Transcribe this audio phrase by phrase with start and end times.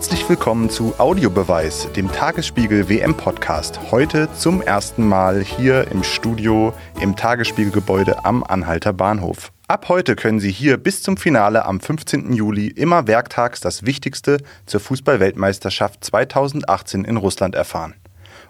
[0.00, 3.78] Herzlich willkommen zu Audiobeweis, dem Tagesspiegel WM Podcast.
[3.90, 6.72] Heute zum ersten Mal hier im Studio
[7.02, 9.52] im Tagesspiegelgebäude am Anhalter Bahnhof.
[9.68, 12.32] Ab heute können Sie hier bis zum Finale am 15.
[12.32, 17.92] Juli immer werktags das Wichtigste zur Fußballweltmeisterschaft 2018 in Russland erfahren.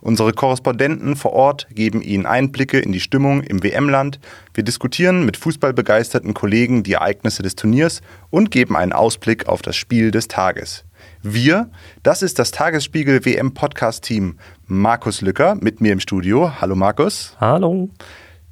[0.02, 4.20] Unsere Korrespondenten vor Ort geben Ihnen Einblicke in die Stimmung im WM-Land.
[4.54, 9.74] Wir diskutieren mit fußballbegeisterten Kollegen die Ereignisse des Turniers und geben einen Ausblick auf das
[9.74, 10.84] Spiel des Tages.
[11.22, 11.70] Wir,
[12.02, 14.38] das ist das Tagesspiegel WM Podcast Team.
[14.64, 16.62] Markus Lücker mit mir im Studio.
[16.62, 17.36] Hallo Markus.
[17.38, 17.90] Hallo.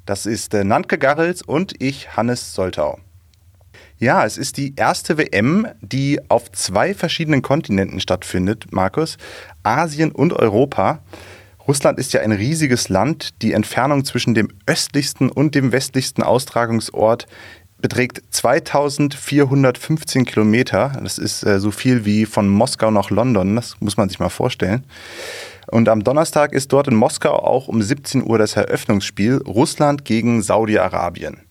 [0.05, 2.99] Das ist äh, Nantke Garrels und ich, Hannes Soltau.
[3.97, 9.17] Ja, es ist die erste WM, die auf zwei verschiedenen Kontinenten stattfindet, Markus.
[9.63, 10.99] Asien und Europa.
[11.67, 13.41] Russland ist ja ein riesiges Land.
[13.41, 17.25] Die Entfernung zwischen dem östlichsten und dem westlichsten Austragungsort
[17.81, 20.99] beträgt 2415 Kilometer.
[21.01, 23.55] Das ist äh, so viel wie von Moskau nach London.
[23.55, 24.85] Das muss man sich mal vorstellen.
[25.67, 30.41] Und am Donnerstag ist dort in Moskau auch um 17 Uhr das Eröffnungsspiel Russland gegen
[30.41, 31.41] Saudi-Arabien.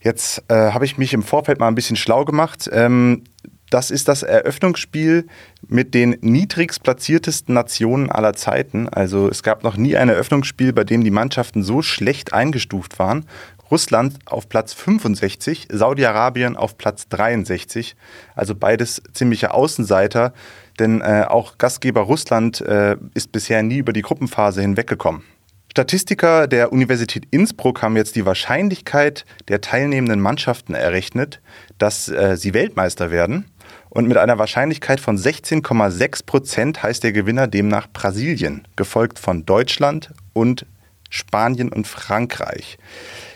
[0.00, 2.68] Jetzt äh, habe ich mich im Vorfeld mal ein bisschen schlau gemacht.
[2.72, 3.24] Ähm,
[3.70, 5.26] das ist das Eröffnungsspiel
[5.68, 8.88] mit den niedrigst platziertesten Nationen aller Zeiten.
[8.88, 13.26] Also es gab noch nie ein Eröffnungsspiel, bei dem die Mannschaften so schlecht eingestuft waren.
[13.70, 17.96] Russland auf Platz 65, Saudi-Arabien auf Platz 63.
[18.34, 20.32] Also beides ziemliche Außenseiter,
[20.78, 25.22] denn äh, auch Gastgeber Russland äh, ist bisher nie über die Gruppenphase hinweggekommen.
[25.70, 31.40] Statistiker der Universität Innsbruck haben jetzt die Wahrscheinlichkeit der teilnehmenden Mannschaften errechnet,
[31.78, 33.44] dass äh, sie Weltmeister werden.
[33.88, 40.12] Und mit einer Wahrscheinlichkeit von 16,6 Prozent heißt der Gewinner demnach Brasilien, gefolgt von Deutschland
[40.32, 40.66] und
[41.08, 42.78] Spanien und Frankreich.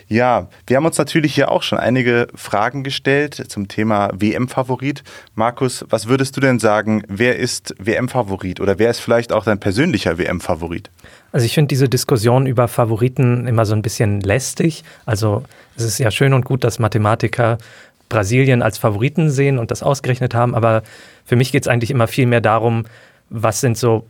[0.07, 5.03] Ja, wir haben uns natürlich hier auch schon einige Fragen gestellt zum Thema WM-Favorit.
[5.33, 9.59] Markus, was würdest du denn sagen, wer ist WM-Favorit oder wer ist vielleicht auch dein
[9.59, 10.91] persönlicher WM-Favorit?
[11.31, 14.83] Also ich finde diese Diskussion über Favoriten immer so ein bisschen lästig.
[15.05, 15.43] Also
[15.75, 17.57] es ist ja schön und gut, dass Mathematiker
[18.07, 20.53] Brasilien als Favoriten sehen und das ausgerechnet haben.
[20.53, 20.83] Aber
[21.25, 22.85] für mich geht es eigentlich immer viel mehr darum,
[23.29, 24.05] was sind so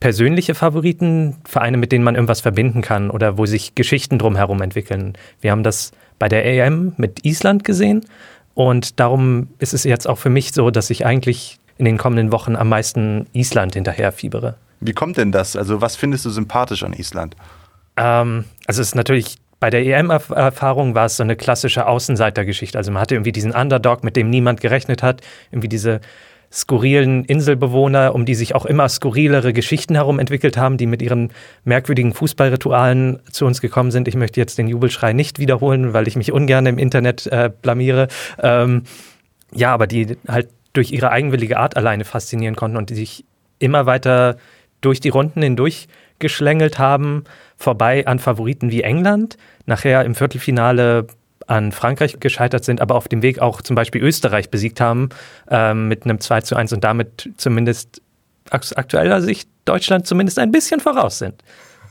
[0.00, 5.14] persönliche Favoriten, Vereine, mit denen man irgendwas verbinden kann oder wo sich Geschichten drumherum entwickeln.
[5.40, 8.04] Wir haben das bei der EM mit Island gesehen
[8.54, 12.32] und darum ist es jetzt auch für mich so, dass ich eigentlich in den kommenden
[12.32, 14.56] Wochen am meisten Island hinterher fiebere.
[14.80, 15.56] Wie kommt denn das?
[15.56, 17.36] Also was findest du sympathisch an Island?
[17.96, 22.76] Ähm, also es ist natürlich bei der EM-Erfahrung war es so eine klassische Außenseitergeschichte.
[22.76, 26.00] Also man hatte irgendwie diesen Underdog, mit dem niemand gerechnet hat, irgendwie diese
[26.56, 31.30] skurrilen Inselbewohner, um die sich auch immer skurrilere Geschichten herum entwickelt haben, die mit ihren
[31.64, 34.08] merkwürdigen Fußballritualen zu uns gekommen sind.
[34.08, 38.08] Ich möchte jetzt den Jubelschrei nicht wiederholen, weil ich mich ungern im Internet äh, blamiere.
[38.42, 38.84] Ähm,
[39.52, 43.26] ja, aber die halt durch ihre eigenwillige Art alleine faszinieren konnten und die sich
[43.58, 44.38] immer weiter
[44.80, 47.24] durch die Runden hindurch geschlängelt haben,
[47.58, 51.06] vorbei an Favoriten wie England, nachher im Viertelfinale
[51.46, 55.10] an Frankreich gescheitert sind, aber auf dem Weg auch zum Beispiel Österreich besiegt haben
[55.50, 58.02] ähm, mit einem 2 zu 1 und damit zumindest
[58.50, 61.42] aus aktueller Sicht Deutschland zumindest ein bisschen voraus sind.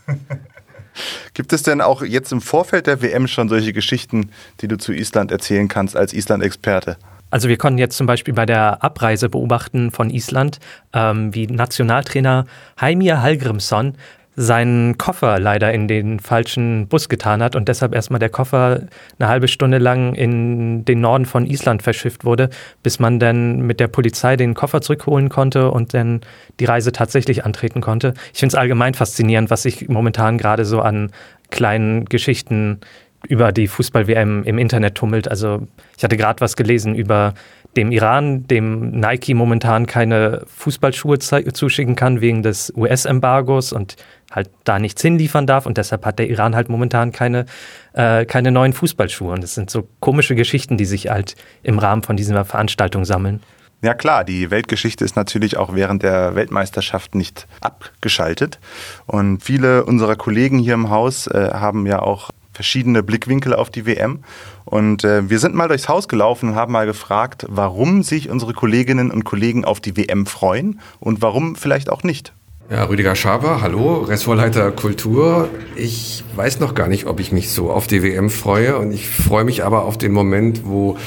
[1.33, 4.93] Gibt es denn auch jetzt im Vorfeld der WM schon solche Geschichten, die du zu
[4.93, 6.97] Island erzählen kannst als Island-Experte?
[7.31, 10.59] Also wir konnten jetzt zum Beispiel bei der Abreise beobachten von Island,
[10.93, 12.45] ähm, wie Nationaltrainer
[12.79, 13.95] Heimir Hallgrimsson
[14.35, 18.81] seinen Koffer leider in den falschen Bus getan hat und deshalb erstmal der Koffer
[19.17, 22.49] eine halbe Stunde lang in den Norden von Island verschifft wurde,
[22.83, 26.21] bis man dann mit der Polizei den Koffer zurückholen konnte und dann
[26.59, 28.13] die Reise tatsächlich antreten konnte.
[28.33, 31.11] Ich finde es allgemein faszinierend, was sich momentan gerade so an
[31.51, 32.79] kleinen Geschichten
[33.27, 35.27] über die Fußball-WM im Internet tummelt.
[35.27, 37.33] Also ich hatte gerade was gelesen über
[37.75, 43.97] dem Iran, dem Nike momentan keine Fußballschuhe zuschicken kann wegen des US-Embargos und
[44.31, 47.45] halt da nichts hinliefern darf und deshalb hat der Iran halt momentan keine,
[47.93, 49.33] äh, keine neuen Fußballschuhe.
[49.33, 53.41] Und das sind so komische Geschichten, die sich halt im Rahmen von dieser Veranstaltung sammeln.
[53.81, 58.59] Ja klar, die Weltgeschichte ist natürlich auch während der Weltmeisterschaft nicht abgeschaltet.
[59.05, 63.85] Und viele unserer Kollegen hier im Haus äh, haben ja auch verschiedene Blickwinkel auf die
[63.85, 64.23] WM.
[64.63, 68.53] Und äh, wir sind mal durchs Haus gelaufen und haben mal gefragt, warum sich unsere
[68.53, 72.33] Kolleginnen und Kollegen auf die WM freuen und warum vielleicht auch nicht.
[72.71, 75.49] Ja, Rüdiger Schaber, hallo, Ressortleiter Kultur.
[75.75, 79.07] Ich weiß noch gar nicht, ob ich mich so auf die WM freue und ich
[79.07, 80.97] freue mich aber auf den Moment, wo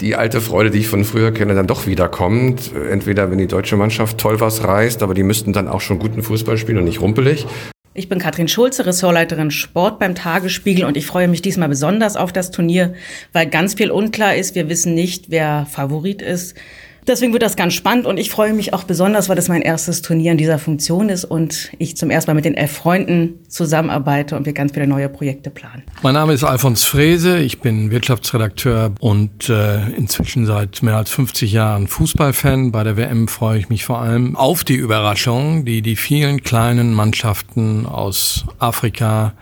[0.00, 2.70] die alte Freude, die ich von früher kenne, dann doch wiederkommt.
[2.90, 6.22] Entweder wenn die deutsche Mannschaft toll was reißt, aber die müssten dann auch schon guten
[6.22, 7.46] Fußball spielen und nicht rumpelig.
[7.92, 12.32] Ich bin Katrin Schulze, Ressortleiterin Sport beim Tagesspiegel und ich freue mich diesmal besonders auf
[12.32, 12.94] das Turnier,
[13.32, 14.54] weil ganz viel unklar ist.
[14.54, 16.54] Wir wissen nicht, wer Favorit ist.
[17.06, 20.02] Deswegen wird das ganz spannend und ich freue mich auch besonders, weil das mein erstes
[20.02, 24.36] Turnier in dieser Funktion ist und ich zum ersten Mal mit den elf Freunden zusammenarbeite
[24.36, 25.82] und wir ganz viele neue Projekte planen.
[26.02, 31.52] Mein Name ist Alfons Frese, ich bin Wirtschaftsredakteur und äh, inzwischen seit mehr als 50
[31.52, 32.72] Jahren Fußballfan.
[32.72, 36.94] Bei der WM freue ich mich vor allem auf die Überraschung, die die vielen kleinen
[36.94, 39.34] Mannschaften aus Afrika,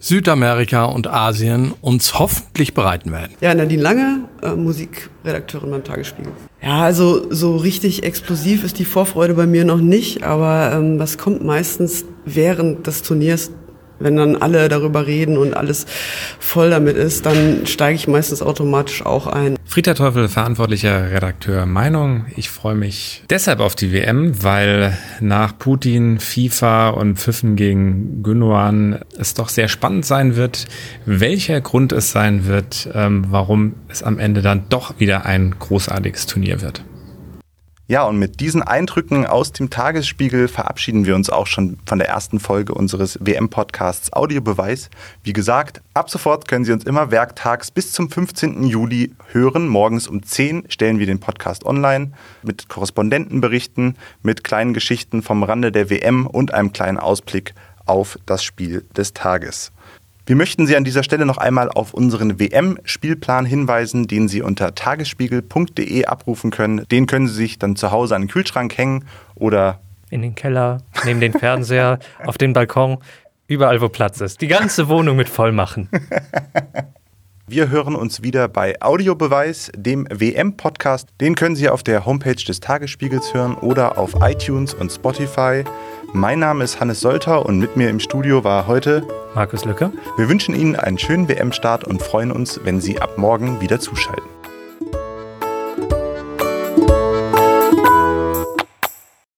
[0.00, 3.32] Südamerika und Asien uns hoffentlich bereiten werden.
[3.42, 6.32] Ja, Nadine Lange, äh, Musikredakteurin beim Tagesspiegel.
[6.62, 11.18] Ja, also so richtig explosiv ist die Vorfreude bei mir noch nicht, aber ähm, das
[11.18, 13.50] kommt meistens während des Turniers
[14.00, 15.86] wenn dann alle darüber reden und alles
[16.38, 19.56] voll damit ist, dann steige ich meistens automatisch auch ein.
[19.64, 22.26] Frieder Teufel, verantwortlicher Redakteur Meinung.
[22.34, 28.98] Ich freue mich deshalb auf die WM, weil nach Putin, FIFA und Pfiffen gegen Gündogan
[29.16, 30.66] es doch sehr spannend sein wird,
[31.06, 36.26] welcher Grund es sein wird, ähm, warum es am Ende dann doch wieder ein großartiges
[36.26, 36.82] Turnier wird.
[37.90, 42.08] Ja, und mit diesen Eindrücken aus dem Tagesspiegel verabschieden wir uns auch schon von der
[42.08, 44.90] ersten Folge unseres WM-Podcasts Audiobeweis.
[45.24, 48.62] Wie gesagt, ab sofort können Sie uns immer werktags bis zum 15.
[48.62, 49.66] Juli hören.
[49.66, 52.12] Morgens um 10 stellen wir den Podcast online
[52.44, 57.54] mit Korrespondentenberichten, mit kleinen Geschichten vom Rande der WM und einem kleinen Ausblick
[57.86, 59.72] auf das Spiel des Tages.
[60.30, 64.76] Wir möchten Sie an dieser Stelle noch einmal auf unseren WM-Spielplan hinweisen, den Sie unter
[64.76, 66.86] tagesspiegel.de abrufen können.
[66.88, 70.82] Den können Sie sich dann zu Hause an den Kühlschrank hängen oder in den Keller,
[71.04, 72.98] neben den Fernseher, auf den Balkon,
[73.48, 74.40] überall wo Platz ist.
[74.40, 75.88] Die ganze Wohnung mit voll machen.
[77.48, 81.08] Wir hören uns wieder bei Audiobeweis, dem WM-Podcast.
[81.20, 85.64] Den können Sie auf der Homepage des Tagesspiegels hören oder auf iTunes und Spotify.
[86.12, 89.92] Mein Name ist Hannes Solter und mit mir im Studio war heute Markus Lücke.
[90.16, 94.29] Wir wünschen Ihnen einen schönen WM-Start und freuen uns, wenn Sie ab morgen wieder zuschalten.